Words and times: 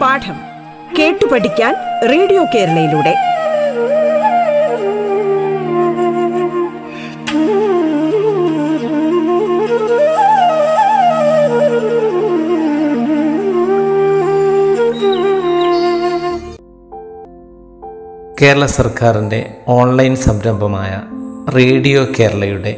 പാഠം 0.00 0.38
കേട്ടു 0.98 1.26
പഠിക്കാൻ 1.26 1.74
റേഡിയോ 2.08 2.44
കേരളയിലൂടെ. 2.44 3.14
കേരള 18.42 18.66
സർക്കാരിന്റെ 18.66 19.56
ഓൺലൈൻ 19.68 20.16
സംരംഭമായ 20.16 21.02
റേഡിയോ 21.50 22.06
കേരളയുടെ 22.18 22.76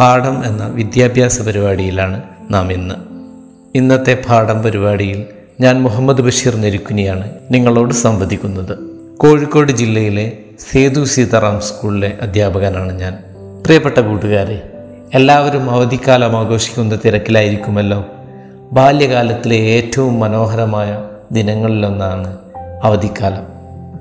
പാഠം 0.00 0.44
എന്ന 0.44 0.66
വിദ്യാഭ്യാസ 0.66 1.42
പരിപാടിയിലാണ് 1.42 2.22
നാം 2.50 2.72
ഇന്ന്. 2.72 2.94
ഇന്നത്തെ 3.74 4.22
പാഠം 4.28 4.62
പരിപാടിയിൽ 4.62 5.24
ഞാൻ 5.60 5.82
മുഹമ്മദ് 5.82 6.22
ബഷീർ 6.22 6.56
നെരുക്കുനിയാണ് 6.56 7.30
നിങ്ങളോട് 7.50 7.94
സംവദിക്കുന്നത്. 7.94 8.78
കോഴിക്കോട് 9.16 9.72
ജില്ലയിലെ 9.72 10.32
സേതു 10.58 11.04
സീതാറാം 11.04 11.60
സ്കൂളിലെ 11.60 12.12
അധ്യാപകനാണ് 12.22 12.92
ഞാൻ. 12.92 13.18
പ്രിയപ്പെട്ട 13.64 13.98
കൂട്ടുകാരെ 13.98 14.72
എല്ലാവരും 15.14 15.70
അവധിക്കാലം 15.70 16.38
ആഘോഷിക്കുന്ന 16.38 16.98
തിരക്കിലായിരിക്കുമല്ലോ. 17.04 18.06
ബാല്യകാലത്തിലെ 18.72 19.56
ഏറ്റവും 19.56 20.20
മനോഹരമായ 20.20 21.04
ദിനങ്ങളിലൊന്നാണ് 21.32 22.38
അവധിക്കാലം. 22.82 23.44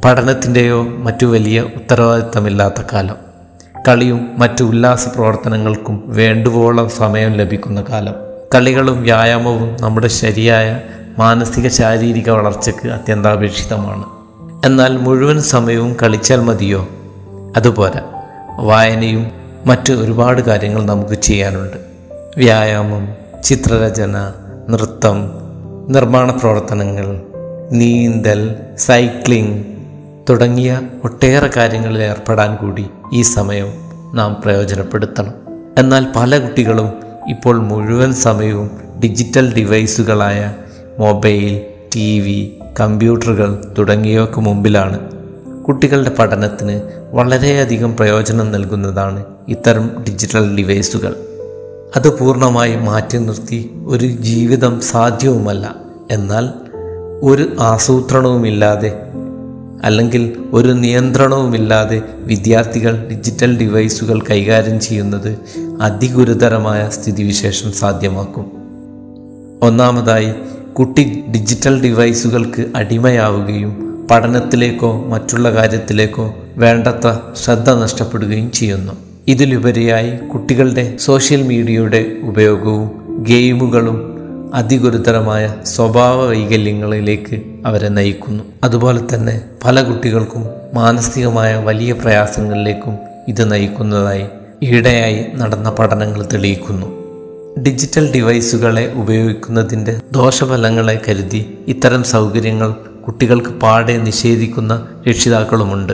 പഠനത്തിന്റെയോ 0.05 0.83
മറ്റു 0.83 1.25
വലിയ 1.25 1.61
ഉത്തരവാദിത്തമില്ലാത്ത 1.61 2.81
കാലം. 2.93 3.32
കളിയും 3.87 4.31
മറ്റു 4.37 4.63
ഉല്ലാസ 4.63 5.07
പ്രവർത്തനങ്ങൾക്കും 5.07 6.03
വേണ്ടുവോളം 6.05 6.89
സമയം 6.89 7.31
ലഭിക്കുന്ന 7.31 7.85
കാലം. 7.89 8.13
കളികളും 8.55 9.03
വ്യായാമവും 9.03 9.77
നമ്മുടെ 9.81 10.07
ശരിയായ 10.07 10.79
മാനസിക 11.19 11.67
ശാരീരിക 11.67 12.29
വളർച്ചയ്ക്ക് 12.29 12.89
അത്യന്താപേക്ഷിതമാണ്. 12.89 14.05
എന്നാൽ 14.65 14.97
മുഴുവൻ 14.97 15.41
സമയവും 15.41 15.97
കളിച്ചാൽ 16.03 16.41
മതിയോ? 16.41 16.87
അതുപോലെ 17.57 18.01
വായനയും 18.59 19.31
മറ്റ് 19.65 19.93
ഒരുപാട് 19.93 20.41
കാര്യങ്ങൾ 20.41 20.85
നമുക്ക് 20.85 21.21
ചെയ്യാനുണ്ട്. 21.21 21.77
വ്യായാമം 22.37 23.13
ചിത്രരചന 23.43 24.31
നൃത്തം 24.69 25.31
നിർമ്മാണ 25.89 26.31
പ്രവർത്തനങ്ങൾ 26.31 27.21
നീന്തൽ 27.71 28.55
സൈക്ലിംഗ് 28.77 29.72
തുടങ്ങിയ 30.29 30.81
ഒട്ടേറെ 31.03 31.49
കാര്യങ്ങളിൽ 31.57 32.01
ഏർപ്പെടാൻ 32.01 32.55
കൂടി 32.55 32.89
ഈ 33.13 33.21
സമയം 33.21 33.67
നാം 34.15 34.41
പ്രയോജനപ്പെടുത്തണം. 34.45 35.33
എന്നാൽ 35.77 36.05
പല 36.15 36.37
കുട്ടികളും 36.37 36.89
ഇപ്പോൾ 37.29 37.59
മുഴുവൻ 37.59 38.13
സമയവും 38.13 38.71
ഡിജിറ്റൽ 39.03 39.53
ഡിവൈസുകളായ 39.53 40.53
മൊബൈൽ 40.99 41.61
ടി 41.95 42.19
വി 42.19 42.53
കമ്പ്യൂട്ടറുകൾ 42.79 43.73
തുടങ്ങിയവയ്ക്ക് 43.77 44.39
മുമ്പിലാണ്. 44.39 44.99
കുട്ടികളുടെ 45.63 46.11
പഠനത്തിന് 46.19 46.81
വളരെയധികം 47.11 47.95
പ്രയോജനം 47.95 48.51
നൽകുന്നതാണ് 48.51 49.25
ഇത്തരം 49.47 50.03
ഡിജിറ്റൽ 50.07 50.55
ഡിവൈസുകൾ. 50.55 51.15
അത് 51.95 52.19
പൂർണമായി 52.19 52.75
മാറ്റി 52.75 53.17
നിർത്തി 53.17 53.71
ഒരു 53.85 54.07
ജീവിതം 54.07 54.81
സാധ്യവുമല്ല. 54.81 55.75
എന്നാൽ 56.11 56.49
ഒരു 57.23 57.55
ആസൂത്രണവുമില്ലാതെ 57.59 58.99
അല്ലെങ്കിൽ 59.83 60.37
ഒരു 60.51 60.67
നിയന്ത്രണവുമില്ലാതെ 60.67 62.01
വിദ്യാർത്ഥികൾ 62.17 63.07
ഡിജിറ്റൽ 63.09 63.57
ഡിവൈസുകൾ 63.57 64.21
കൈകാര്യം 64.21 64.79
ചെയ്യുന്നത് 64.79 65.39
അതിഗുരുതരമായ 65.81 66.89
സ്ഥിതിവിശേഷം 66.89 67.71
സാധ്യമാക്കും. 67.71 68.45
ഒന്നാമതായി 69.61 70.33
കുട്ടി 70.73 71.23
ഡിജിറ്റൽ 71.33 71.81
ഡിവൈസുകൾക്ക് 71.81 72.65
അടിമയാവുകയും 72.75 73.93
പഠനത്തിലേക്കോ 74.11 75.05
മറ്റുള്ള 75.07 75.53
കാര്യത്തിലേക്കോ 75.53 76.35
വേണ്ടത്ര 76.57 77.19
ശ്രദ്ധ 77.43 77.69
നഷ്ടപ്പെടുകയും 77.69 78.51
ചെയ്യുന്നു. 78.51 78.93
ഇതിലുപരിയായി 79.27 80.17
കുട്ടികളുടെ 80.17 80.97
സോഷ്യൽ 80.97 81.41
മീഡിയയുടെ 81.41 82.17
ഉപയോഗവും 82.23 82.91
ഗെയിമുകളും 83.23 84.12
അതിഗുരുതരമായ 84.53 85.53
സ്വഭാവ 85.63 86.25
വൈകല്യങ്ങളിലേക്ക് 86.25 87.41
അവരെ 87.65 87.89
നയിക്കുന്നു. 87.89 88.43
അതുപോലെ 88.63 89.01
തന്നെ 89.15 89.41
പല 89.63 89.81
കുട്ടികൾക്കും 89.81 90.45
മാനസികമായ 90.73 91.55
വലിയ 91.55 91.93
പ്രയാസങ്ങളിലേക്കും 91.93 92.97
ഇത് 93.27 93.51
നയിക്കുന്നതായി 93.51 94.25
ഈയിടെയായി 94.63 95.25
നടന്ന 95.35 95.69
പഠനങ്ങൾ 95.69 96.27
തെളിയിക്കുന്നു. 96.33 97.03
ഡിജിറ്റൽ 97.63 98.11
ഡിവൈസുകളെ 98.11 98.93
ഉപയോഗിക്കുന്നതിന്റെ 98.95 99.99
ദോഷഫലങ്ങളെ 100.11 101.01
കരുതി 101.09 101.57
ഇത്തരം 101.67 102.03
സൗകര്യങ്ങൾ 102.03 102.71
കുട്ടികൾക്ക് 103.05 103.49
പാടെ 103.49 103.97
നിഷേധിക്കുന്ന 103.97 104.87
രക്ഷിതാക്കളുമുണ്ട്. 105.09 105.93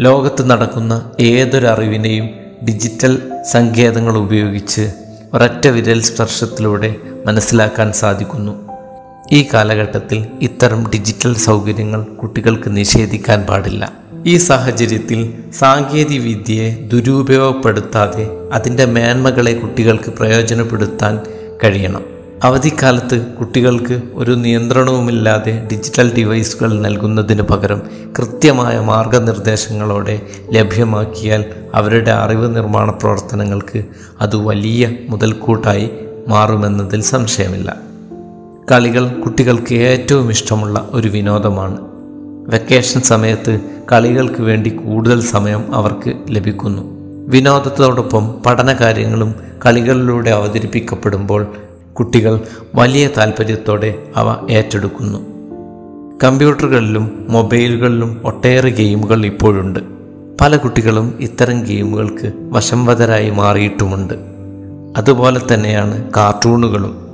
ലോകത്ത് 0.00 0.50
നടക്കുന്ന 0.50 1.10
ഏതൊരു 1.20 1.66
അറിവിനെയും 1.66 2.30
ഡിജിറ്റൽ 2.68 3.18
സങ്കേതങ്ങൾ 3.50 4.16
ഉപയോഗിച്ച് 4.16 4.90
ഒരൊറ്റ 5.34 5.68
വിരൽ 5.68 6.02
സ്പർശത്തിലൂടെ 6.02 6.96
മനസ്സിലാക്കാൻ 7.26 7.92
സാധിക്കുന്നു. 7.92 8.68
ഈ 9.32 9.48
കാലഘട്ടത്തിൽ 9.54 10.26
ഇത്തരം 10.40 10.90
ഡിജിറ്റൽ 10.90 11.36
സൗകര്യങ്ങൾ 11.36 12.02
കുട്ടികൾക്ക് 12.02 12.76
നിഷേധിക്കാൻ 12.76 13.42
പാടില്ല. 13.42 13.92
ഈ 14.26 14.36
സാഹചര്യത്തിൽ 14.36 15.34
സാങ്കേതിക 15.52 16.20
വിദ്യയെ 16.20 16.88
ദുരുപയോഗപ്പെടുത്താതെ 16.92 18.28
അതിന്റെ 18.52 18.84
മേന്മകളെ 18.84 19.52
കുട്ടികൾക്ക് 19.52 20.10
പ്രയോജനപ്പെടുത്താൻ 20.10 21.20
കഴിയണം. 21.64 22.17
അവധിക്കാലത്ത് 22.44 23.26
കുട്ടികൾക്ക് 23.26 24.02
ഒരു 24.14 24.30
നിയന്ത്രണവുമില്ലാതെ 24.30 25.68
ഡിജിറ്റൽ 25.72 26.14
ഡിവൈസുകൾ 26.14 26.80
നൽകുന്നതിന് 26.80 27.42
പകരം 27.42 27.82
കൃത്യമായ 28.18 28.78
മാർഗനിർദ്ദേശങ്ങളോടെ 28.78 30.20
ലഭ്യമാക്കിയാൽ 30.50 31.44
അവരുടെ 31.74 32.10
അറിവ് 32.10 32.56
നിർമ്മാണ 32.56 32.90
പ്രവർത്തനങ്ങൾക്ക് 32.90 33.84
അത് 34.20 34.36
വലിയ 34.36 34.90
മുതൽക്കൂട്ടായി 35.08 35.90
മാറുമെന്നതിൽ 36.28 37.02
സംശയമില്ല. 37.02 37.76
കളികൾ 38.72 39.08
കുട്ടികൾക്ക് 39.08 39.74
ഏറ്റവും 39.74 40.30
ഇഷ്ടമുള്ള 40.30 40.88
ഒരു 40.92 41.08
വിനോദമാണ്. 41.08 41.78
വെക്കേഷൻ 42.48 43.00
സമയത്ത് 43.00 43.60
കളികൾക്ക് 43.92 44.42
വേണ്ടി 44.42 44.70
കൂടുതൽ 44.70 45.22
സമയം 45.22 45.74
അവർക്ക് 45.74 46.14
ലഭിക്കുന്നു. 46.30 46.82
വിനോദത്തോടൊപ്പം 47.28 48.42
പഠനകാര്യങ്ങളും 48.46 49.34
കളികളിലൂടെ 49.66 50.30
അവതരിപ്പിക്കപ്പെടുമ്പോൾ 50.30 51.46
കുട്ടികൾ 51.98 52.40
വലിയ 52.74 53.08
താല്പര്യത്തോടെ 53.18 53.98
അവ 54.16 54.46
ഏറ്റെടുക്കുന്നു. 54.50 55.18
കമ്പ്യൂട്ടറുകളിലും 56.24 57.26
മൊബൈലുകളിലും 57.28 58.20
ഒട്ടേറെ 58.24 58.70
ഗെയിമുകൾ 58.70 59.26
ഇപ്പോഴുണ്ട്. 59.26 59.80
പല 60.40 60.56
കുട്ടികളും 60.56 61.14
ഇത്തരം 61.20 61.62
ഗെയിമുകൾക്ക് 61.62 62.32
വശംവതരായി 62.36 63.30
മാറിയിട്ടുമുണ്ട്. 63.30 64.14
അതുപോലെ 64.96 65.40
തന്നെയാണ് 65.54 66.10
കാർട്ടൂണുകളും. 66.16 67.08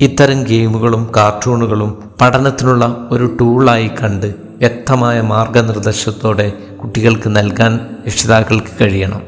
ഇത്തരം 0.00 0.42
ഗെയിമുകളും 0.42 1.12
കാർട്ടൂണുകളും 1.16 2.10
പഠനത്തിനുള്ള 2.20 3.08
ഒരു 3.10 3.36
ടൂളായി 3.40 3.88
കണ്ട് 3.88 4.26
വ്യക്തമായ 4.58 5.20
മാർഗനിർദ്ദേശത്തോടെ 5.20 6.52
കുട്ടികൾക്ക് 6.82 7.36
നൽകാൻ 7.36 7.80
രക്ഷിതാക്കൾക്ക് 8.06 8.84
കഴിയണം. 8.84 9.22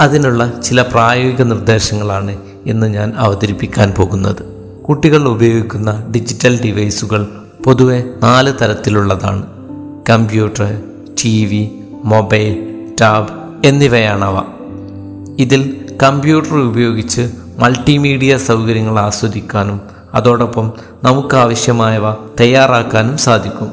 അതിനുള്ള 0.00 0.60
ചില 0.64 0.82
പ്രായോഗിക 0.82 1.42
നിർദ്ദേശങ്ങളാണ് 1.42 2.36
ഇന്ന് 2.66 2.86
ഞാൻ 2.86 3.12
അവതരിപ്പിക്കാൻ 3.16 3.90
പോകുന്നത്. 3.90 4.42
കുട്ടികൾ 4.82 5.28
ഉപയോഗിക്കുന്ന 5.28 6.06
ഡിജിറ്റൽ 6.14 6.60
ഡിവൈസുകൾ 6.62 7.26
പൊതുവെ 7.64 8.02
നാല് 8.22 8.52
തരത്തിലുള്ളതാണ്. 8.62 9.46
Computer 10.10 10.82
T 11.24 11.44
V 11.44 11.68
mobile 12.04 12.78
tab 13.00 13.28
എന്നിവയാണവ. 13.66 14.42
ഇതിൽ 15.38 15.76
കമ്പ്യൂട്ടർ 16.02 16.54
ഉപയോഗിച്ച് 16.54 17.30
മൾട്ടിമീഡിയ 17.58 18.36
സൗകര്യങ്ങൾ 18.36 18.98
ആസ്വദിക്കാനും 18.98 19.80
അതോടൊപ്പം 20.14 20.72
നമുക്കാവശ്യമായവ 21.02 22.12
തയ്യാറാക്കാനും 22.40 23.16
സാധിക്കും. 23.16 23.70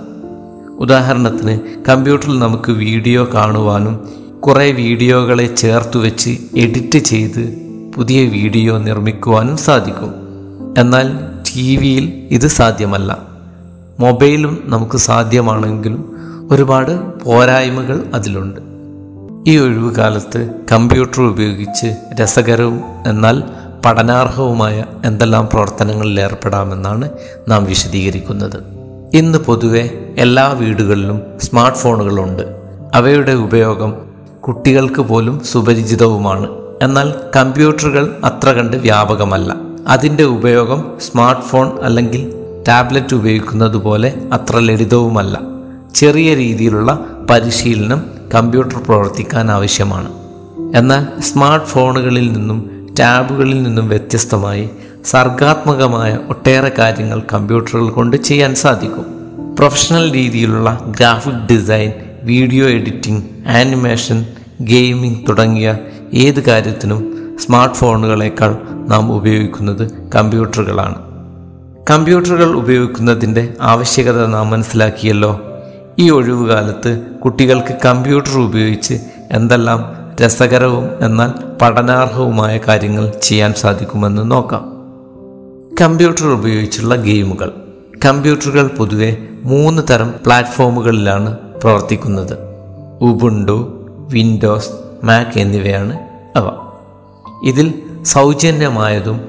ഉദാഹരണത്തിന് 0.80 1.60
കമ്പ്യൂട്ടറിൽ 1.90 2.40
നമുക്ക് 2.40 2.72
വീഡിയോ 2.72 3.28
കാണുവാനും 3.34 4.10
കുറേ 4.40 4.72
വീഡിയോകളെ 4.72 5.56
ചേർത്ത് 5.56 5.98
വെച്ച് 5.98 6.38
എഡിറ്റ് 6.58 7.00
ചെയ്ത് 7.00 7.69
പുതിയ 8.00 8.26
വീഡിയോ 8.26 8.78
നിർമ്മിക്കുവാനും 8.78 9.58
സാധിക്കും. 9.58 10.14
എന്നാൽ 10.78 11.12
ടി 11.18 11.76
വിയിൽ 11.76 12.28
ഇത് 12.32 12.48
സാധ്യമല്ല. 12.48 13.18
മൊബൈലും 14.00 14.64
നമുക്ക് 14.66 14.98
സാധ്യമാണെങ്കിലും 14.98 16.16
ഒരുപാട് 16.52 17.24
പോരായ്മകൾ 17.24 18.04
അതിലുണ്ട്. 18.14 18.62
ഈ 19.50 19.58
ഒഴിവുകാലത്ത് 19.58 20.54
കമ്പ്യൂട്ടർ 20.72 21.22
ഉപയോഗിച്ച് 21.22 21.96
രസകരവും 22.22 22.82
എന്നാൽ 23.08 23.44
പഠനാർഹവുമായ 23.86 24.86
എന്തെല്ലാം 25.06 25.50
പ്രവർത്തനങ്ങളിൽ 25.54 26.22
ഏർപ്പെടാമെന്നാണ് 26.22 27.10
നാം 27.48 27.66
വിശദീകരിക്കുന്നത്. 27.66 28.64
ഇന്ന് 29.14 29.38
പൊതുവെ 29.38 30.14
എല്ലാ 30.18 30.48
വീടുകളിലും 30.48 31.22
സ്മാർട്ട് 31.42 31.80
ഫോണുകളുണ്ട് 31.80 32.44
അവയുടെ 32.94 33.32
ഉപയോഗം 33.32 33.94
കുട്ടികൾക്ക് 34.48 35.02
പോലും 35.02 35.42
സുപരിചിതവുമാണ്. 35.46 36.69
എന്നാൽ 36.84 37.14
കമ്പ്യൂട്ടറുകൾ 37.36 38.18
അത്ര 38.24 38.52
കണ്ട് 38.52 38.78
വ്യാപകമല്ല. 38.78 39.56
അതിന്റെ 39.88 40.24
ഉപയോഗം 40.24 40.98
സ്മാർട്ട് 41.02 41.42
ഫോൺ 41.42 41.80
അല്ലെങ്കിൽ 41.84 42.34
ടാബ്ലറ്റ് 42.68 43.16
ഉപയോഗിക്കുന്നത് 43.16 43.78
പോലെ 43.78 44.14
അത്ര 44.34 44.60
ലളിതവുമല്ല. 44.60 45.40
ചെറിയ 45.96 46.36
രീതിയിലുള്ള 46.36 47.06
പരിശീലനം 47.30 48.02
കമ്പ്യൂട്ടർ 48.36 48.84
പ്രവർത്തിക്കാൻ 48.88 49.52
ആവശ്യമാണ്. 49.52 50.12
എന്നാൽ 50.78 51.22
സ്മാർട്ട് 51.22 51.68
ഫോണുകളിൽ 51.68 52.32
നിന്നും 52.32 52.88
ടാബുകളിൽ 53.00 53.64
നിന്നും 53.64 53.90
വ്യത്യസ്തമായി 53.90 54.70
സർഗാത്മകമായ 55.06 56.20
ഒട്ടേറെ 56.30 56.72
കാര്യങ്ങൾ 56.80 57.24
കമ്പ്യൂട്ടറുകൾ 57.34 57.90
കൊണ്ട് 57.90 58.18
ചെയ്യാൻ 58.18 58.56
സാധിക്കും. 58.56 59.06
പ്രൊഫഷണൽ 59.56 60.12
രീതിയിലുള്ള 60.12 60.80
graphic 60.88 61.48
design 61.52 61.92
video 62.24 62.68
editing 62.68 63.24
animation 63.48 64.26
gaming 64.62 65.28
തുടങ്ങിയ 65.28 65.78
ഏത് 66.14 66.40
കാര്യത്തിനും 66.40 67.30
സ്മാർട്ട് 67.46 67.76
ഫോണുകളേക്കാൾ 67.76 68.58
നാം 68.88 69.14
ഉപയോഗിക്കുന്നത് 69.14 69.92
കമ്പ്യൂട്ടറുകളാണ്. 70.16 71.10
കമ്പ്യൂട്ടറുകൾ 71.90 72.56
ഉപയോഗിക്കുന്നതിന്റെ 72.56 73.54
ആവശ്യകത 73.62 74.26
നാം 74.26 74.50
മനസ്സിലാക്കിയല്ലോ. 74.50 75.42
ഈ 76.00 76.10
ഒഴിവുകാലത്ത് 76.10 77.02
കുട്ടികൾക്ക് 77.24 77.78
കമ്പ്യൂട്ടർ 77.86 78.40
ഉപയോഗിച്ച് 78.40 79.00
എന്തെല്ലാം 79.32 79.86
രസകരവും 80.26 81.06
എന്നാൽ 81.06 81.34
പഠനാർഹവുമായ 81.62 82.60
കാര്യങ്ങൾ 82.68 83.12
ചെയ്യാൻ 83.22 83.54
സാധിക്കുമെന്ന് 83.54 84.32
നോക്കാം. 84.32 84.80
കമ്പ്യൂട്ടർ 85.82 86.28
ഉപയോഗിച്ചുള്ള 86.28 86.96
ഗെയിമുകൾ. 86.96 87.52
കമ്പ്യൂട്ടറുകൾ 88.06 88.68
പൊതുവെ 88.68 89.18
മൂന്ന് 89.44 89.82
തരം 89.90 90.14
പ്ലാറ്റ്ഫോമുകളിലാണ് 90.26 91.38
പ്രവർത്തിക്കുന്നത്. 91.38 92.38
ഉബുണ്ടു 93.02 93.86
വിൻഡോസ് 94.12 94.89
മാക് 95.04 95.40
എന്നിവയാണ് 95.40 96.00
അവ. 96.36 96.52
ഇതിൽ 97.44 97.74
സൗജന്യമായതും 98.04 99.22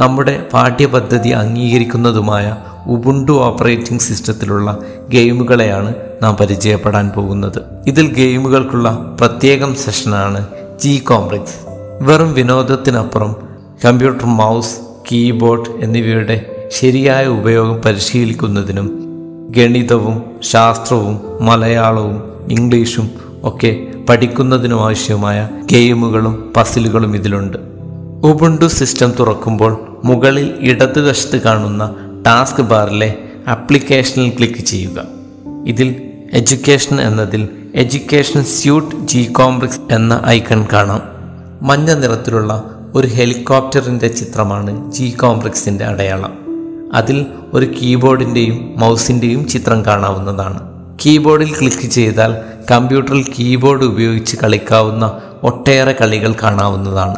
നമ്മുടെ 0.00 0.46
പാഠ്യപദ്ധതി 0.52 1.28
അംഗീകരിക്കുന്നതുമായ 1.28 2.56
ഉബുണ്ടു 2.86 3.32
ഓപ്പറേറ്റിംഗ് 3.32 4.00
സിസ്റ്റത്തിലുള്ള 4.00 4.78
ഗെയിമുകളെയാണ് 5.08 5.94
നാം 6.22 6.36
പരിചയപ്പെടാൻ 6.36 7.08
പോകുന്നത്. 7.08 7.62
ഇതിൽ 7.86 8.14
ഗെയിമുകൾക്കുള്ള 8.14 9.16
പ്രത്യേകം 9.20 9.74
സെഷനാണ് 9.74 10.46
ജി 10.80 10.98
കോംപ്ലക്സ് 10.98 11.54
വെറും 12.00 12.34
വിനോദത്തിനപ്പുറം 12.34 13.36
കമ്പ്യൂട്ടർ 13.84 14.24
മൗസ് 14.24 14.76
കീബോർഡ് 15.12 15.70
എന്നിവയുടെ 15.80 16.54
ശരിയായ 16.68 17.26
ഉപയോഗം 17.26 17.82
പരിശീലിക്കുന്നതിനും 17.82 19.04
ഗണിതവും 19.50 20.24
ശാസ്ത്രവും 20.42 21.44
മലയാളവും 21.44 22.22
ഇംഗ്ലീഷും 22.48 23.27
ഒക്കെ 23.44 23.86
പഠിക്കുന്നതിനും 24.08 24.84
ആവശ്യമായ 24.84 25.48
ഗെയിമുകളും 25.72 26.52
പസിലുകളും 26.56 27.16
ഇതിലുണ്ട്. 27.16 27.58
ഉബുണ്ടു 28.26 28.66
സിസ്റ്റം 28.66 29.12
തുറക്കുമ്പോൾ 29.20 30.00
മുകളിൽ 30.04 30.54
ഇടത് 30.60 31.10
വശത്ത് 31.10 31.42
കാണുന്ന 31.42 31.94
ടാസ്ക് 32.26 32.62
ബാറിലെ 32.62 33.14
ആപ്ലിക്കേഷനിൽ 33.48 34.28
ക്ലിക്ക് 34.28 34.60
ചെയ്യുക. 34.60 35.02
ഇതിൽ 35.66 35.94
എഡ്യൂക്കേഷൻ 36.32 37.00
എന്നതിൽ 37.00 37.48
എഡ്യൂക്കേഷൻ 37.74 38.44
സ്യൂട്ട് 38.44 38.96
ജി 38.96 39.32
കോംപ്ലക്സ് 39.32 39.80
എന്ന 39.90 40.22
ഐക്കൺ 40.26 40.66
കാണാം. 40.72 41.02
മഞ്ഞ 41.62 41.92
നിറത്തിലുള്ള 41.92 42.70
ഒരു 42.94 43.06
ഹെലികോപ്റ്ററിന്റെ 43.06 44.08
ചിത്രമാണ് 44.08 44.92
ജി 44.92 45.10
കോംപ്ലക്സിന്റെ 45.10 45.84
അടയാളം. 45.84 46.38
അതിൽ 46.94 47.26
ഒരു 47.52 47.66
കീബോർഡിന്റെയും 47.66 48.74
മൗസിന്റെയും 48.76 49.48
ചിത്രം 49.48 49.84
കാണാവുന്നതാണ്. 49.84 50.60
കീബോർഡിൽ 51.06 51.58
ക്ലിക്ക് 51.58 51.90
ചെയ്താൽ 51.90 52.36
കമ്പ്യൂട്ടറിൽ 52.70 53.24
കീബോർഡ് 53.38 53.84
ഉപയോഗിച്ച് 53.84 54.36
കളിക്കാവുന്ന 54.36 55.20
ഒട്ടേറെ 55.42 55.96
കളികൾ 56.00 56.34
കാണാവുന്നതാണ്. 56.42 57.16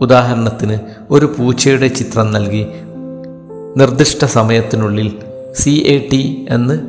ഉദാഹരണത്തിന് 0.00 0.78
ഒരു 1.10 1.36
പൂച്ചയുടെ 1.38 1.88
ചിത്രം 1.88 2.32
നൽകി 2.32 2.66
നിർദ്ദിഷ്ട 3.76 4.24
സമയത്തിനുള്ളിൽ 4.24 5.16
സി 5.54 5.70
എ 5.70 6.08
ടി 6.12 6.46
എന്ന് 6.48 6.80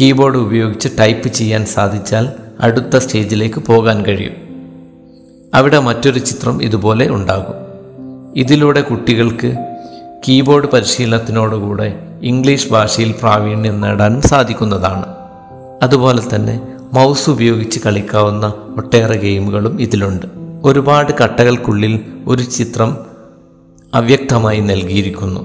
കീബോർഡ് 0.00 0.36
ഉപയോഗിച്ച് 0.36 0.88
ടൈപ്പ് 1.00 1.28
ചെയ്യാൻ 1.28 1.66
സാധിച്ചാൽ 1.66 2.28
അടുത്ത 2.60 2.98
സ്റ്റേജിലേക്ക് 2.98 3.58
പോകാൻ 3.58 4.04
കഴിയും. 4.04 4.32
അവിടെ 5.54 5.78
മറ്റൊരു 5.78 6.18
ചിത്രം 6.18 6.62
ഇതുപോലെ 6.62 7.10
ഉണ്ടാകും. 7.10 7.54
ഇതിലൂടെ 8.36 8.80
കുട്ടികൾക്ക് 8.80 9.56
കീബോർഡ് 10.28 10.68
പരിശീലനത്തിനോടുകൂടെ 10.68 11.98
ഇംഗ്ലീഷ് 12.22 12.72
ഭാഷയിൽ 12.72 13.14
പ്രാവീണ്യം 13.22 13.80
നേടാനും 13.80 14.22
സാധിക്കുന്നതാണ്. 14.22 15.06
അതുപോലെ 15.82 16.22
തന്നെ 16.34 16.60
മൗസ് 16.92 17.30
ഉപയോഗിച്ച് 17.30 17.80
കളിക്കാവുന്ന 17.86 18.54
ഒട്ടേറെ 18.76 19.16
ഗെയിമുകളും 19.16 19.82
ഇതിലുണ്ട്. 19.82 20.26
ഒരുപാട് 20.64 21.12
കട്ടകൾക്കുള്ളിൽ 21.22 22.00
ഒരു 22.26 22.42
ചിത്രം 22.42 22.96
അവ്യക്തമായി 23.94 24.60
നൽകിയിരിക്കുന്നു. 24.60 25.40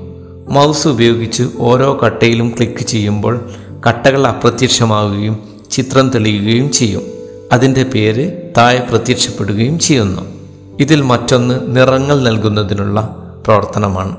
മൗസ് 0.49 0.87
ഉപയോഗിച്ച് 0.87 1.43
ഓരോ 1.59 1.99
കട്ടയിലും 2.05 2.49
ക്ലിക്ക് 2.49 2.85
ചെയ്യുമ്പോൾ 2.85 3.49
കട്ടകൾ 3.89 4.27
അപ്രത്യക്ഷമാവുകയും 4.27 5.39
ചിത്രം 5.71 6.09
തെളിയുകയും 6.09 6.71
ചെയ്യും. 6.71 7.01
അതിന്റെ 7.51 7.83
പേര് 7.83 8.53
താഴെ 8.57 8.87
പ്രത്യക്ഷപ്പെടുകയും 8.89 9.79
ചെയ്യുന്നു. 9.79 10.21
ഇതിൽ 10.79 11.01
മറ്റൊന്ന് 11.01 11.59
നിറങ്ങൾ 11.67 12.21
നൽകുന്നതിനുള്ള 12.21 13.01
പ്രവർത്തനമാണ്. 13.45 14.17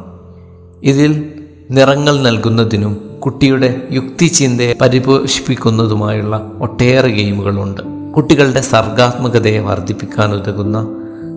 ഇതിൽ 0.82 1.32
നിറങ്ങൾ 1.70 2.20
നൽകുന്നതിനും 2.20 3.13
കുട്ടിയുടെ 3.24 3.88
യുക്തിചിന്തയെ 3.90 4.74
പരിപോഷിപ്പിക്കുന്നതുമായുള്ള 4.80 6.52
ഒട്ടേറെ 6.60 7.08
ഗെയിമുകളുണ്ട്. 7.08 7.80
കുട്ടികളുടെ 8.12 8.60
സർഗാത്മകതയെ 8.60 9.58
വർദ്ധിപ്പിക്കാൻ 9.58 10.34
ഉതകുന്ന 10.34 10.86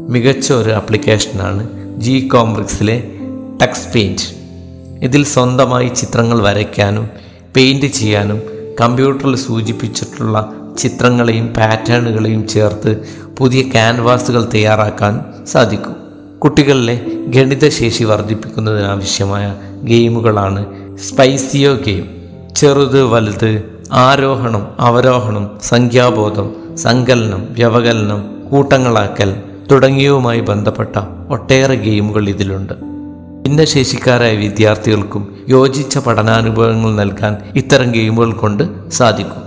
മികച്ച 0.10 0.54
ഒരു 0.54 0.70
ആപ്ലിക്കേഷനാണ് 0.70 1.70
ജി 1.98 2.28
കോംബ്രിക്സിലെ 2.28 3.04
ടെക്സ് 3.62 3.94
പെയിന്റ് 3.96 4.28
ഇതിൽ 5.04 5.24
സ്വന്തമായി 5.26 5.88
ചിത്രങ്ങൾ 5.88 6.42
വരയ്ക്കാനും 6.42 7.10
പെയിന്റ് 7.56 7.86
ചെയ്യാനും 7.86 8.42
കമ്പ്യൂട്ടറിൽ 8.82 9.36
സൂചിപ്പിച്ചിട്ടുള്ള 9.36 10.54
ചിത്രങ്ങളെയും 10.78 11.48
പാറ്റേണുകളെയും 11.48 12.48
ചേർത്ത് 12.48 13.02
പുതിയ 13.38 13.62
ക്യാൻവാസുകൾ 13.62 14.50
തയ്യാറാക്കാൻ 14.54 15.20
സാധിക്കും. 15.46 15.96
കുട്ടികളിലെ 16.40 17.02
ഗണിതശേഷി 17.28 18.04
വർദ്ധിപ്പിക്കുന്നതിനാവശ്യമായ 18.04 19.56
ഗെയിമുകളാണ് 19.84 20.66
സ്പൈസിയോ 21.02 21.76
ചെറുത് 22.56 23.04
വലുത് 23.04 23.64
ആരോഹണം 23.92 24.68
അവരോഹണം 24.80 25.52
സംഖ്യാബോധം 25.64 26.78
സങ്കലനം 26.78 27.48
വ്യവകലനം 27.50 28.50
കൂട്ടങ്ങളാക്കൽ 28.52 29.36
തുടങ്ങിയവുമായി 29.72 30.40
ബന്ധപ്പെട്ട 30.40 30.96
ഒട്ടേറെ 31.30 31.76
ഗെയിമുകൾ 31.76 32.30
ഇതിലുണ്ട്. 32.30 32.74
ഭിന്നശേഷിക്കാരായ 33.44 34.36
വിദ്യാർത്ഥികൾക്കും 34.36 35.36
യോജിച്ച 35.50 35.98
പഠനാനുഭവങ്ങൾ 35.98 36.96
നൽകാൻ 36.96 37.38
ഇത്തരം 37.56 37.92
ഗെയിമുകൾ 37.92 38.32
കൊണ്ട് 38.32 38.90
സാധിക്കും. 38.90 39.47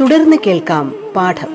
തുടർന്ന് 0.00 0.36
കേൾക്കാം 0.46 0.94
പാഠം. 1.16 1.46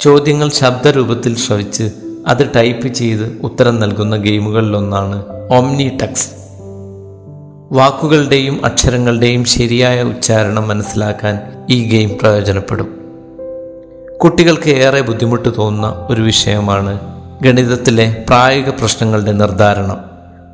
ചോദ്യങ്ങൾ 0.00 0.48
ശബ്ദരൂപത്തിൽ 0.48 1.36
ശ്രവിച്ച് 1.36 1.90
അത് 2.26 2.52
ടൈപ്പ് 2.56 2.88
ചെയ്ത് 2.88 3.40
ഉത്തരം 3.42 3.80
നൽകുന്ന 3.80 4.16
ഗെയിമുകളിലൊന്നാണ് 4.16 5.24
ഒംനി 5.50 5.98
ടെക്സ് 6.02 6.30
വാക്കുകളുടെയും 7.72 8.64
അക്ഷരങ്ങളുടെയും 8.64 9.44
ശരിയായ 9.44 10.02
ഉച്ചാരണം 10.02 10.68
മനസ്സിലാക്കാൻ 10.68 11.66
ഈ 11.70 11.90
ഗെയിം 11.90 12.18
പ്രയോജനപ്പെടും. 12.22 12.98
കുട്ടികൾക്ക് 14.16 14.70
ഏറെ 14.70 15.00
ബുദ്ധിമുട്ട് 15.00 15.48
തോന്നുന്ന 15.58 16.06
ഒരു 16.10 16.22
വിഷയമാണ് 16.22 17.17
ഗണിതത്തിലെ 17.42 18.24
പ്രായോഗിക 18.28 18.68
പ്രശ്നങ്ങളുടെ 18.68 19.32
നിർദ്ധാരണം 19.32 19.98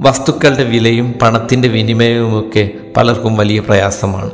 വസ്തുക്കളുടെ 0.00 0.64
വിലയും 0.64 1.14
പണത്തിന്റെ 1.22 1.68
വിനിമയവുമൊക്കെ 1.68 2.70
പലർക്കും 2.96 3.36
വലിയ 3.36 3.60
പ്രയാസമാണ്. 3.60 4.30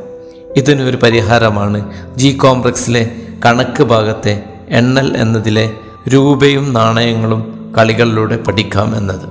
ഇതിനൊരു 0.57 0.97
പരിഹാരമാണ്. 0.97 1.93
ജി 2.17 2.37
കോംപ്ലക്സിലെ 2.37 3.11
കണക്ക് 3.47 3.83
ഭാഗത്തെ 3.83 4.45
എണ്ണൽ 4.69 5.17
എന്നതിലെ 5.17 5.71
രൂപയും 6.09 6.73
നാണയങ്ങളും 6.73 7.73
കളികളിലൂടെ 7.79 8.37
പഠിക്കാം 8.37 8.97
എന്നത്. 8.97 9.29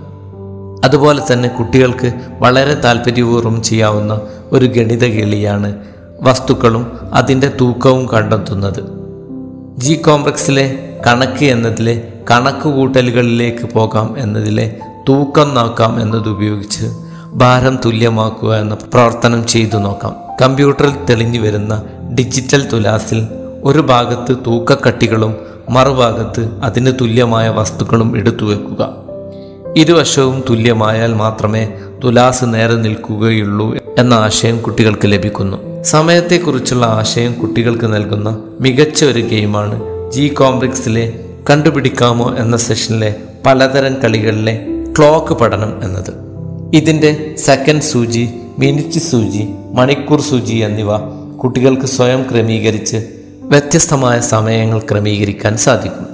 അതുപോലെ 0.86 1.34
തന്നെ 1.34 1.50
കുട്ടികൾക്ക് 1.50 2.14
വളരെ 2.40 2.74
താല്പര്യപൂർവം 2.74 3.64
ചെയ്യാവുന്ന 3.64 4.22
ഒരു 4.52 4.66
ഗണിത 4.66 5.06
കേളിയാണ് 5.06 5.76
വസ്തുക്കളും 6.22 7.00
അതിന്റെ 7.14 7.52
തൂക്കവും 7.62 8.06
കണ്ടെത്തുന്നത്. 8.06 8.84
ജി 9.78 9.94
കോംപ്ലക്സിലെ 9.94 10.96
കണക്ക് 11.08 11.46
എന്നതിലെ 11.46 12.02
കണക്ക് 12.32 12.70
കൂട്ടലുകളിലേക്ക് 12.70 13.66
പോകാം 13.74 14.20
എന്നതിലെ 14.20 14.76
തൂക്കം 15.10 15.56
നോക്കാം 15.56 16.02
എന്നതുപയോഗിച്ച് 16.02 16.86
ഭാരം 17.34 17.80
തുല്യമാക്കുക 17.86 18.56
എന്ന 18.56 18.78
പ്രവർത്തനം 18.94 19.48
ചെയ്തു 19.48 19.78
നോക്കാം. 19.78 20.16
കമ്പ്യൂട്ടറിൽ 20.42 20.92
തെളിഞ്ഞു 21.10 21.40
വരുന്ന 21.40 21.84
ഡിജിറ്റൽ 22.20 22.70
തുലാസിൽ 22.74 23.28
ഒരു 23.64 23.80
ഭാഗത്ത് 23.80 24.36
തൂക്കക്കട്ടികളും 24.48 25.36
മറുഭാഗത്ത് 25.70 26.50
അതിന് 26.64 26.92
തുല്യമായ 27.02 27.50
വസ്തുക്കളും 27.50 28.18
എടുത്തു 28.18 28.46
വെക്കുക. 28.46 28.90
ഇരുവശവും 29.78 30.44
തുല്യമായാൽ 30.50 31.14
മാത്രമേ 31.14 31.74
തുലാസ് 32.04 32.46
നേരെ 32.46 32.76
നിൽക്കുകയുള്ളൂ 32.76 33.76
എന്ന 33.98 34.14
ആശയം 34.14 34.62
കുട്ടികൾക്ക് 34.62 35.02
ലഭിക്കുന്നു. 35.06 35.84
സമയത്തെക്കുറിച്ചുള്ള 35.84 36.86
ആശയം 36.86 37.34
കുട്ടികൾക്ക് 37.34 37.94
നൽകുന്ന 37.94 38.40
മികച്ച 38.62 39.06
ഒരു 39.06 39.20
ഗെയിമാണ് 39.20 39.82
ജി 40.12 40.28
കോംപ്ലക്സിലെ 40.28 41.26
കണ്ടുപിടിക്കാമോ 41.50 42.36
എന്ന 42.38 42.58
സെഷനിലെ 42.58 43.16
പലതരം 43.46 43.94
കളികളിലെ 43.94 44.68
ക്ലോക്ക് 44.98 45.34
പഠനം 45.34 45.84
എന്നത്. 45.84 46.14
ഇതിന്റെ 46.74 47.36
സെക്കൻഡ് 47.38 47.82
സൂചി 47.82 48.30
മിനിറ്റ് 48.60 49.00
സൂചി 49.00 49.50
മണിക്കൂർ 49.74 50.22
സൂചി 50.22 50.56
എന്നിവ 50.56 50.98
കുട്ടികൾക്ക് 51.38 51.86
സ്വയം 51.86 52.24
ക്രമീകരിച്ച് 52.32 53.08
വ്യത്യസ്തമായ 53.42 54.20
സമയങ്ങൾ 54.20 54.80
ക്രമീകരിക്കാൻ 54.80 55.58
സാധിക്കും. 55.58 56.08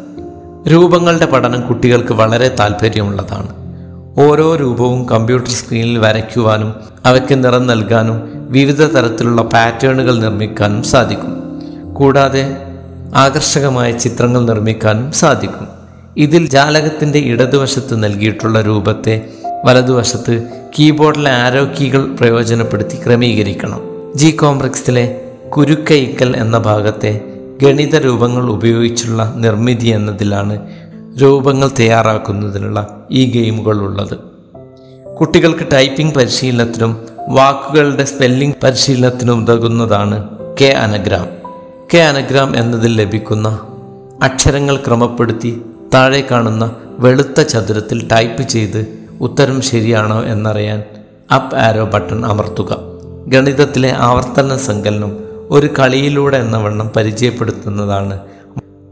രൂപങ്ങളുടെ 0.68 1.26
പഠനം 1.26 1.62
കുട്ടികൾക്ക് 1.62 2.14
വളരെ 2.14 2.56
താല്പര്യമുള്ളതാണ് 2.60 3.48
ഓരോ 4.20 4.56
രൂപവും 4.56 5.06
കമ്പ്യൂട്ടർ 5.06 5.50
സ്ക്രീനിൽ 5.50 5.98
വരയ്ക്കുവാനും 5.98 6.76
അവയ്ക്ക് 7.06 7.44
നിറം 7.44 7.68
നൽകാനും 7.68 8.22
വിവിധ 8.52 8.82
തരത്തിലുള്ള 8.82 9.42
പാറ്റേണുകൾ 9.42 10.20
നിർമ്മിക്കാനും 10.20 10.84
സാധിക്കും. 10.84 11.42
കൂടാതെ 11.94 12.58
ആകർഷകമായ 13.16 13.92
ചിത്രങ്ങൾ 13.92 14.46
നിർമ്മിക്കാനും 14.46 15.12
സാധിക്കും. 15.12 15.68
ഇതിൽ 16.18 16.50
ജാലകത്തിന്റെ 16.50 17.20
ഇടതുവശത്ത് 17.20 18.04
നൽകിയിട്ടുള്ള 18.04 18.62
രൂപത്തെ 18.62 19.30
വലതുവശത്ത് 19.66 20.48
കീബോർഡിലെ 20.80 21.32
ആരോ 21.32 21.66
കീകൾ 21.66 22.16
പ്രയോജനപ്പെടുത്തി 22.16 22.96
ക്രമീകരിക്കണം. 22.96 23.82
ജി 24.16 24.32
കോംപ്ലക്സിലെ 24.32 25.22
കുരുക്കൈക്കൽ 25.58 26.38
എന്ന 26.38 26.58
ഭാഗത്തെ 26.58 27.22
ഗണിത 27.62 27.96
രൂപങ്ങൾ 27.96 28.50
ഉപയോഗിച്ചുള്ള 28.50 29.34
നിർമ്മിതി 29.38 29.88
എന്നതിലാണ് 29.88 30.68
രൂപങ്ങൾ 31.22 31.72
തയ്യാറാക്കുന്നതിനുള്ള 31.80 33.06
ഈ 33.12 33.26
ഗെയിമുകൾ 33.26 33.80
ഉള്ളത്. 33.82 34.18
കുട്ടികൾക്ക് 35.16 35.72
ടൈപ്പിംഗ് 35.74 36.16
പരിശീലനത്തിനും 36.16 37.08
വാക്കുകളുടെ 37.30 38.04
സ്പെല്ലിംഗ് 38.04 38.56
പരിശീലനത്തിനും 38.64 39.42
ഉതകുന്നതാണ് 39.44 40.30
കെ 40.62 40.66
അനഗ്രാം. 40.66 41.45
കെ 41.96 42.00
അനഗ്രാം 42.00 42.58
എന്നതിൽ 42.58 42.96
ലഭിക്കുന്ന 42.96 43.62
അക്ഷരങ്ങൾ 44.22 44.76
ക്രമപ്പെടുത്തി 44.76 45.62
താഴെ 45.94 46.24
കാണുന്ന 46.32 46.76
വെളുത്ത 47.00 47.42
ചതുരത്തിൽ 47.42 48.08
ടൈപ്പ് 48.12 48.42
ചെയ്ത് 48.42 48.98
ഉത്തരം 49.22 49.62
ശരിയാണോ 49.62 50.24
എന്നറിയാൻ 50.24 50.84
അപ്പ് 51.34 51.58
ആരോ 51.58 51.86
ബട്ടൺ 51.86 52.26
അമർത്തുക. 52.26 52.78
ഗണിതത്തിലെ 53.28 53.94
ആവർത്തന 53.98 54.58
സങ്കലനം 54.58 55.18
ഒരു 55.50 55.70
കളിയിലൂടെ 55.80 56.38
എന്ന 56.38 56.58
വണ്ണം 56.58 56.92
പരിചയപ്പെടുത്തുന്നതാണ് 56.96 58.20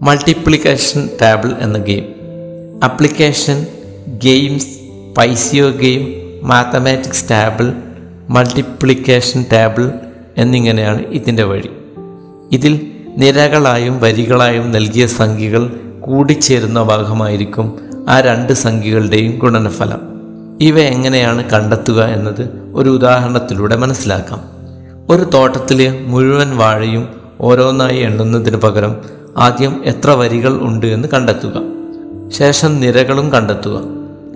മൾട്ടിപ്ലിക്കേഷൻ 0.02 1.10
ടേബിൾ 1.22 1.52
എന്ന 1.60 1.78
game. 1.78 2.06
Application 2.84 3.66
games 4.08 4.80
പൈസിയോ 5.18 5.70
game 5.70 6.14
mathematics 6.48 7.30
table 7.32 7.74
multiplication 8.30 9.46
table 9.54 9.92
എന്നിങ്ങനെയാണ് 10.38 11.02
ഇതിന്റെ 11.02 11.44
വഴി. 11.44 11.70
ഇതിൽ 12.52 12.93
നിരകളായും 13.18 14.00
വരികളായും 14.00 14.72
നൽകിയ 14.72 15.08
സംഖ്യകൾ 15.08 15.80
കൂടിച്ചേരുന്ന 16.00 16.84
ഭാഗമായിരിക്കും 16.84 17.74
ആ 18.10 18.20
രണ്ട് 18.20 18.54
സംഖ്യകളുടെയും 18.54 19.38
ഗുണനഫലം. 19.38 20.02
ഇവ 20.62 20.80
എങ്ങനെയാണ് 20.80 21.50
കണ്ടെത്തുക 21.50 22.04
എന്നത് 22.04 22.50
ഒരു 22.74 22.90
ഉദാഹരണത്തിലൂടെ 22.90 23.76
മനസ്സിലാക്കാം. 23.76 24.42
ഒരു 25.10 25.24
തോട്ടത്തിലെ 25.24 26.00
മുഴുവൻ 26.06 26.58
വാഴയും 26.58 27.10
ഓരോന്നായി 27.42 27.98
എണ്ണുന്നതിന് 27.98 28.58
പകരം 28.58 28.96
ആദ്യം 29.38 29.82
എത്ര 29.86 30.12
വരികൾ 30.12 30.60
ഉണ്ട് 30.62 30.86
എന്ന് 30.86 31.08
കണ്ടെത്തുക. 31.14 31.62
ശേഷം 32.30 32.80
നിരകളും 32.80 33.32
കണ്ടെത്തുക. 33.32 33.82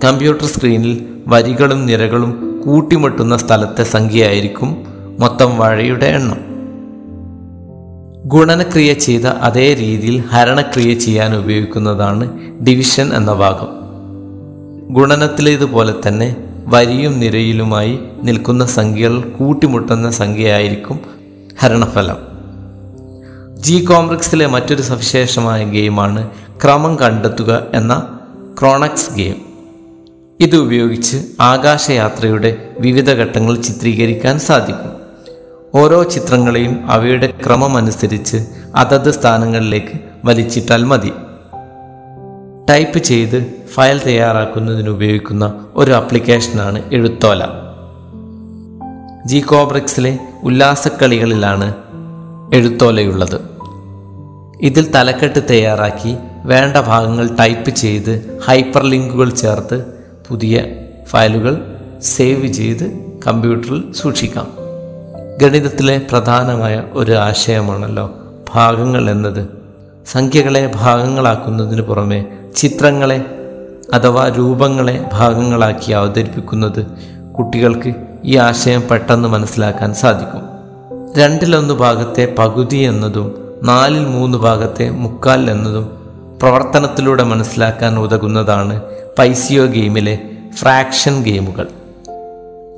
കമ്പ്യൂട്ടർ 0.04 0.44
സ്ക്രീനിൽ 0.44 1.06
വരികളും 1.26 1.86
നിരകളും 1.86 2.60
കൂട്ടിമുട്ടുന്ന 2.66 3.36
സ്ഥലത്തെ 3.36 3.82
സംഖ്യയായിരിക്കും 3.84 4.76
മൊത്തം 5.18 5.58
വാഴയുടെ 5.58 6.06
എണ്ണം. 6.06 6.47
ഗുണനക്രിയ 8.28 8.92
ചെയ്ത 8.92 9.24
അതേ 9.24 9.74
രീതിയിൽ 9.74 10.20
ഹരണക്രിയ 10.20 10.94
ചെയ്യാൻ 10.94 11.36
ഉപയോഗിക്കുന്നതാണ് 11.36 12.38
ഡിവിഷൻ 12.64 13.14
എന്ന 13.14 13.32
ഭാഗം. 13.32 13.68
ഗുണനത്തിലേതുപോലെ 14.94 15.94
തന്നെ 16.08 16.36
വരിയും 16.66 17.20
നിരയിലുമായി 17.20 17.98
നിൽക്കുന്ന 18.22 18.66
സംഖ്യകൾ 18.66 19.20
കൂട്ടിമുട്ടുന്ന 19.20 20.10
സംഖ്യയായിരിക്കും 20.10 21.00
ഹരണഫലം. 21.60 22.16
ജി 23.60 23.84
കോംപ്ലക്സിലെ 23.84 24.46
മറ്റൊരു 24.46 24.82
സവിശേഷമായ 24.82 25.64
ഗെയിമാണ് 25.64 26.30
ക്രമം 26.64 26.96
കണ്ടെത്തുക 26.96 27.66
എന്ന 27.74 28.18
ക്രോണക്സ് 28.60 29.14
ഗെയിം. 29.14 29.42
ഇത് 30.40 30.56
ഉപയോഗിച്ച് 30.56 31.16
ആകാശയാത്രയുടെ 31.40 32.68
വിവിധ 32.78 33.10
ഘട്ടങ്ങൾ 33.10 33.56
ചിത്രീകരിക്കാൻ 33.56 34.38
സാധിക്കും. 34.38 34.97
ഓരോ 35.74 36.02
ചിത്രങ്ങളെയും 36.02 36.90
അവയുടെ 36.90 37.34
ക്രമമനുസരിച്ച് 37.46 38.46
അതത് 38.76 39.10
സ്ഥാനങ്ങളിലേക്ക് 39.10 40.00
വലിച്ചിട്ടാൽ 40.24 40.84
മതി. 40.84 41.12
ടൈപ്പ് 42.70 42.98
ചെയ്ത് 42.98 43.54
ഫയൽ 43.74 44.00
തയ്യാറാക്കുന്നതിന് 44.06 44.88
ഉപയോഗിക്കുന്ന 44.88 45.64
ഒരു 45.74 45.90
ആപ്ലിക്കേഷനാണ് 45.90 46.82
എഴുത്തോല. 46.92 47.44
ജി 49.26 49.38
കോബ്രിക്സിലെ 49.38 50.18
ഉല്ലാസക്കളികളിലാണ് 50.42 51.74
എഴുത്തോലയുള്ളത്. 52.54 53.40
ഇതിൽ 54.60 54.90
തലക്കെട്ട് 54.90 55.42
തയ്യാറാക്കി 55.50 56.16
വേണ്ട 56.44 56.76
ഭാഗങ്ങൾ 56.76 57.36
ടൈപ്പ് 57.40 57.70
ചെയ്ത് 57.70 58.40
ഹൈപ്പർ 58.46 58.84
ലിങ്കുകൾ 58.84 59.30
ചേർത്ത് 59.30 59.84
പുതിയ 60.28 60.64
ഫയലുകൾ 61.04 61.76
സേവ് 62.02 62.46
ചെയ്ത് 62.46 62.96
കമ്പ്യൂട്ടറിൽ 63.26 63.92
സൂക്ഷിക്കാം. 63.92 64.57
ഗണിതത്തിലെ 65.42 66.00
പ്രധാനമായ 66.10 66.82
ഒരു 66.92 67.12
ആശയമാണല്ലോ 67.12 68.14
ഭാഗങ്ങൾ 68.54 69.10
എന്നത്. 69.10 69.48
സംഖ്യകളെ 70.06 70.72
ഭാഗങ്ങളാക്കുന്നതിന് 70.74 71.82
പുറമെ 71.82 72.24
ചിത്രങ്ങളെ 72.56 73.24
അഥവാ 73.94 74.28
രൂപങ്ങളെ 74.28 75.08
ഭാഗങ്ങളാക്കി 75.12 75.92
അവതരിപ്പിക്കുന്നത് 75.92 76.86
കുട്ടികൾക്ക് 77.38 77.94
ഈ 78.24 78.36
ആശയം 78.36 78.82
പെട്ടെന്ന് 78.90 79.28
മനസ്സിലാക്കാൻ 79.28 79.94
സാധിക്കും. 79.94 80.42
രണ്ടിലൊന്ന് 81.18 81.74
ഭാഗത്തെ 81.74 82.34
പകുതി 82.38 82.76
എന്നതും 82.76 83.56
നാലിൽ 83.62 84.04
മൂന്ന് 84.04 84.38
ഭാഗത്തെ 84.38 84.90
മുക്കാൽ 84.90 85.50
എന്നതും 85.50 85.86
പ്രവർത്തനത്തിലൂടെ 86.42 87.22
മനസ്സിലാക്കാൻ 87.22 87.98
ഉതകുന്നതാണ് 87.98 88.80
പൈസിയോ 89.18 89.66
ഗെയിമിലെ 89.66 90.18
ഫ്രാക്ഷൻ 90.54 91.22
ഗെയിമുകൾ. 91.22 91.66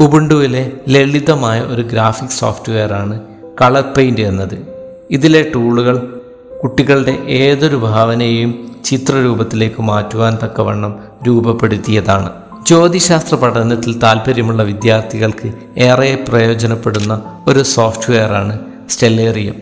ഉബുണ്ടുവിലെ 0.00 0.72
ലളിതമായ 0.88 1.60
ഒരു 1.60 1.82
ഗ്രാഫിക് 1.82 2.28
സോഫ്റ്റ്വെയറാണ് 2.28 3.20
കളർ 3.62 3.84
പെയിന്റ് 3.96 4.20
എന്നത്. 4.20 4.66
ഇതിലെ 5.10 5.50
ടൂളുകൾ 5.54 6.20
കുട്ടികളുടെ 6.62 7.10
ഏതൊരു 7.12 7.76
ഭാവനയെയും 7.76 8.76
ചിത്രരൂപത്തിലേക്ക് 8.84 9.82
മാറ്റുവാൻ 9.82 10.38
തക്കവണ്ണം 10.44 10.98
രൂപപ്പെടുത്തിയതാണ്. 11.26 12.30
ജ്യോതിശാസ്ത്ര 12.66 13.34
പഠനത്തിൽ 13.34 13.98
താല്പര്യമുള്ള 13.98 14.62
വിദ്യാർത്ഥികൾക്ക് 14.62 15.52
ഏറെ 15.78 16.24
പ്രയോജനപ്പെടുന്ന 16.28 17.22
ഒരു 17.48 17.62
സോഫ്റ്റ്വെയറാണ് 17.62 18.58
സ്റ്റെല്ലേറിയം. 18.90 19.54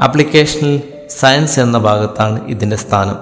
ആപ്ലിക്കേഷനിൽ 0.00 0.80
സയൻസ് 1.10 1.60
എന്ന 1.60 1.78
ഭാഗത്താണ് 1.78 2.48
ഇതിന്റെ 2.48 2.76
സ്ഥാനം. 2.76 3.16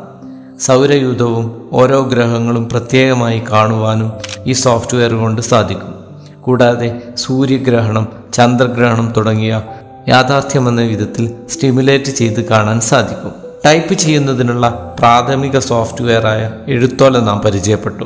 സൗരയൂഥവും 0.58 1.68
ഓരോ 1.72 2.00
ഗ്രഹങ്ങളും 2.02 2.68
പ്രത്യേകമായി 2.68 3.42
കാണുവാനും 3.52 4.12
ഈ 4.46 4.52
സോഫ്റ്റ്വെയർ 4.52 5.14
കൊണ്ട് 5.14 5.42
സാധിക്കും. 5.42 5.99
കൂടാതെ 6.42 7.02
സൂര്യഗ്രഹണം 7.16 8.08
ചന്ദ്രഗ്രഹണം 8.32 9.12
തുടങ്ങിയ 9.16 9.62
യാഥാർത്ഥ്യമെന്ന 10.08 10.80
വിധത്തിൽ 10.80 11.34
സ്റ്റിമുലേറ്റ് 11.48 12.04
ചെയ്ത് 12.04 12.44
കാണാൻ 12.44 12.80
സാധിക്കും. 12.80 13.32
ടൈപ്പ് 13.66 13.94
ചെയ്യുന്നതിനുള്ള 13.94 14.96
പ്രാഥമിക 14.98 15.58
സോഫ്റ്റ്വെയറായ 15.58 16.50
എഴുത്തോല 16.68 17.18
നാം 17.18 17.38
പരിചയപ്പെട്ടു. 17.38 18.04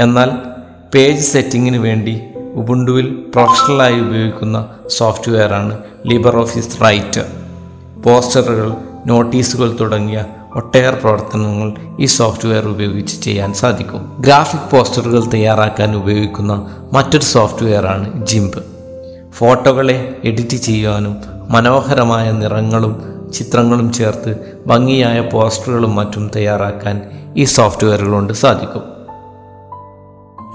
എന്നാൽ 0.00 0.30
പേജ് 0.94 1.24
സെറ്റിങ്ങിന് 1.24 1.76
വേണ്ടി 1.76 2.22
ഉബുണ്ടുവിൽ 2.54 3.24
പ്രൊഫഷണലായി 3.34 4.00
ഉപയോഗിക്കുന്ന 4.00 4.66
സോഫ്റ്റ്വെയറാണ് 4.88 5.78
ലിബർ 6.06 6.36
ഓഫീസ് 6.36 6.84
റൈറ്റർ 6.84 7.24
പോസ്റ്ററുകൾ 8.02 8.72
നോട്ടീസുകൾ 9.06 9.76
തുടങ്ങിയ 9.80 10.24
ഒട്ടേറെ 10.54 10.96
പ്രവർത്തനങ്ങൾ 10.96 11.74
ഈ 12.00 12.04
സോഫ്റ്റ്വെയർ 12.04 12.68
ഉപയോഗിച്ച് 12.68 13.22
ചെയ്യാൻ 13.22 13.52
സാധിക്കും. 13.52 14.16
ഗ്രാഫിക് 14.20 14.70
പോസ്റ്ററുകൾ 14.70 15.24
തയ്യാറാക്കാൻ 15.34 15.96
ഉപയോഗിക്കുന്ന 15.96 16.66
മറ്റൊരു 16.92 17.24
സോഫ്റ്റ്വെയറാണ് 17.24 18.26
ജിംപ് 18.26 18.62
ഫോട്ടോകളെ 19.32 20.16
എഡിറ്റ് 20.24 20.56
ചെയ്യാനും 20.56 21.16
മനോഹരമായ 21.48 22.32
നിറങ്ങളും 22.32 23.16
ചിത്രങ്ങളും 23.32 23.92
ചേർത്ത് 23.92 24.58
ഭംഗിയായ 24.66 25.20
പോസ്റ്ററുകളും 25.20 25.94
മറ്റും 25.94 26.30
തയ്യാറാക്കാൻ 26.36 27.02
ഈ 27.36 27.44
സോഫ്റ്റ്വെയറുകൾ 27.44 28.10
കൊണ്ട് 28.10 28.32
സാധിക്കും. 28.32 28.82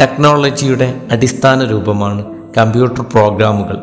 ടെക്നോളജിയുടെ 0.01 1.01
അടിസ്ഥാന 1.11 1.63
രൂപമാണ് 1.63 2.25
കമ്പ്യൂട്ടർ 2.57 3.01
പ്രോഗ്രാമുകൾ 3.01 3.77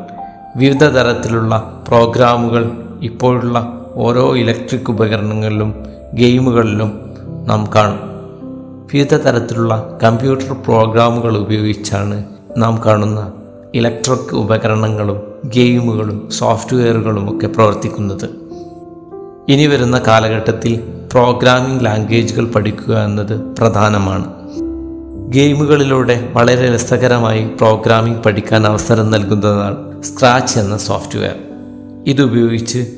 വിവിധ 0.56 0.84
തരത്തിലുള്ള 0.84 1.84
പ്രോഗ്രാമുകൾ 1.88 2.70
ഇപ്പോഴുള്ള 3.02 3.77
ഓരോ 4.00 4.36
ഇലക്ട്രിക് 4.36 4.90
ഉപകരണങ്ങളിലും 4.90 5.74
ഗെയിമുകളിലും 6.14 7.14
നാം 7.46 7.70
കാണും. 7.74 8.00
വിവിധ 8.94 9.14
തരത്തിലുള്ള 9.14 9.98
കമ്പ്യൂട്ടർ 10.04 10.52
പ്രോഗ്രാമുകൾ 10.52 11.36
ഉപയോഗിച്ചാണ് 11.36 12.24
നാം 12.56 12.82
കാണുന്ന 12.86 13.32
ഇലക്ട്രിക് 13.74 14.34
ഉപകരണങ്ങളും 14.34 15.22
ഗെയിമുകളും 15.46 16.30
സോഫ്റ്റ്വെയറുകളും 16.30 17.36
ഒക്കെ 17.36 17.46
പ്രവർത്തിക്കുന്നത്. 17.46 18.24
ഇനി 19.48 19.66
വരുന്ന 19.66 20.02
കാലഘട്ടത്തിൽ 20.06 20.80
പ്രോഗ്രാമിംഗ് 21.12 21.84
ലാംഗ്വേജുകൾ 21.84 22.44
പഠിക്കുക 22.44 22.98
എന്നത് 23.04 23.40
പ്രധാനമാണ്. 23.40 24.34
ഗെയിമുകളിലൂടെ 25.28 26.28
വളരെ 26.32 26.74
രസകരമായി 26.74 27.46
പ്രോഗ്രാമിംഗ് 27.46 28.22
പഠിക്കാൻ 28.22 28.66
അവസരം 28.66 29.10
നൽകുന്നതാണ് 29.10 30.02
സ്ക്രാച്ച് 30.02 30.58
എന്ന 30.58 30.76
സോഫ്റ്റ്വെയർ. 30.76 31.34
ഇതുപയോഗിച്ച് 32.06 32.97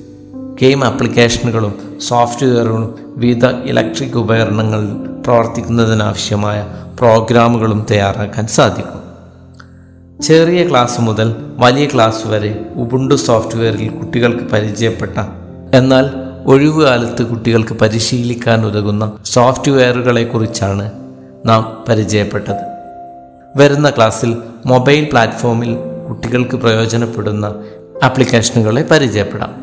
ഗെയിം 0.62 0.84
ആപ്ലിക്കേഷനുകളും 0.84 2.00
സോഫ്റ്റ്വെയറുകളും 2.08 2.98
വിവിധ 3.16 3.46
ഇലക്ട്രിക് 3.46 4.16
ഉപകരണങ്ങളിൽ 4.16 4.88
പ്രവർത്തിക്കുന്നതിനാവശ്യമായ 5.26 6.66
പ്രോഗ്രാമുകളും 6.98 7.86
തയ്യാറാക്കാൻ 7.90 8.46
സാധിക്കും. 8.46 9.00
ചെറിയ 10.22 10.68
ക്ലാസ് 10.68 11.00
മുതൽ 11.00 11.34
വലിയ 11.56 11.86
ക്ലാസ് 11.86 12.26
വരെ 12.26 12.66
ഉബുണ്ടു 12.74 13.14
സോഫ്റ്റ്വെയറിൽ 13.14 13.88
കുട്ടികൾക്ക് 13.88 14.44
പരിചയപ്പെട്ട 14.44 15.18
എന്നാൽ 15.76 16.10
ഒഴിവുകാലത്ത് 16.46 17.26
കുട്ടികൾക്ക് 17.26 17.74
പരിശീലിക്കാൻ 17.74 18.66
ഉതകുന്ന 18.66 19.12
സോഫ്റ്റ്വെയറുകളെക്കുറിച്ചാണ് 19.24 20.92
നാം 21.46 21.84
പരിചയപ്പെട്ടത്. 21.88 22.64
വരുന്ന 23.56 23.90
ക്ലാസ്സിൽ 23.90 24.36
മൊബൈൽ 24.66 25.08
പ്ലാറ്റ്ഫോമിൽ 25.10 25.76
കുട്ടികൾക്ക് 26.08 26.56
പ്രയോജനപ്പെടുന്ന 26.56 27.54
ആപ്ലിക്കേഷനുകളെ 28.02 28.82
പരിചയപ്പെടാം. 28.90 29.59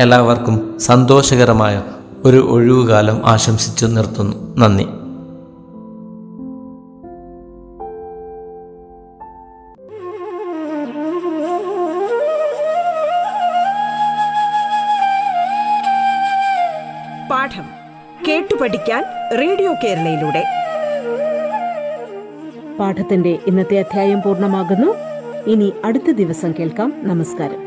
എല്ലാവർക്കും 0.00 0.80
സന്തോഷകരമായ 0.80 1.82
ഒരു 2.24 2.36
ഒഴിവുകാലം 2.36 3.26
ആശംസിച്ചു 3.26 3.86
നിർത്തുന്നു. 3.86 4.56
നന്ദി. 4.58 4.84
പാഠം 17.30 17.64
കേട്ടു 18.28 18.54
പഠിക്കാൻ 18.54 19.04
റേഡിയോ 19.40 19.74
കേരളയിലൂടെ. 19.84 20.44
പാഠത്തിന്റെ 22.78 23.38
ഇന്നത്തെ 23.46 23.78
അധ്യായം 23.78 24.22
പൂർണമാകുന്നു. 24.22 24.94
ഇനി 25.50 25.72
അടുത്ത 25.84 26.10
ദിവസം 26.10 26.52
കേൾക്കാം. 26.58 26.92
നമസ്കാരം. 26.96 27.65